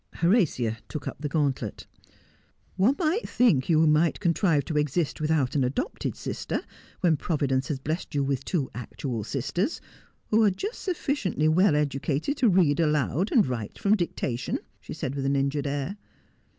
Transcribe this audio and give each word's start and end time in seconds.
Horatia 0.15 0.79
took 0.89 1.07
up 1.07 1.17
the 1.21 1.29
gauntlet. 1.29 1.85
'One 2.75 2.95
might 2.97 3.29
think 3.29 3.69
you 3.69 3.85
might 3.85 4.19
contrive 4.19 4.65
to 4.65 4.75
exist 4.79 5.21
without 5.21 5.55
an 5.55 5.63
adopted 5.63 6.15
sister, 6.15 6.63
when 7.01 7.17
Providence 7.17 7.67
has 7.67 7.77
blest 7.77 8.15
you 8.15 8.23
with 8.23 8.43
two 8.43 8.71
actual 8.73 9.23
sisters, 9.23 9.79
who 10.31 10.41
are 10.43 10.49
just 10.49 10.81
sufficiently 10.81 11.47
well 11.47 11.75
educated 11.75 12.35
to 12.37 12.49
read 12.49 12.79
aloud 12.79 13.31
and 13.31 13.45
write 13.45 13.77
from 13.77 13.95
dictation,' 13.95 14.57
she 14.79 14.95
said 14.95 15.13
with 15.13 15.23
an 15.27 15.35
injured 15.35 15.67
air. 15.67 15.97